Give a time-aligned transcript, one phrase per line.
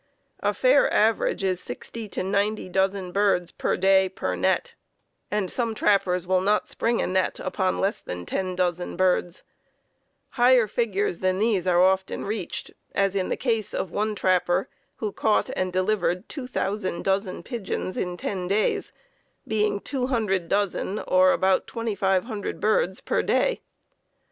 [0.39, 4.73] A fair average is sixty to ninety dozen birds per day per net
[5.29, 9.43] and some trappers will not spring a net upon less than ten dozen birds.
[10.29, 15.11] Higher figures than these are often reached, as in the case of one trapper who
[15.11, 18.93] caught and delivered 2,000 dozen pigeons in ten days,
[19.47, 23.61] being 200 dozen, or about 2,500 birds per day.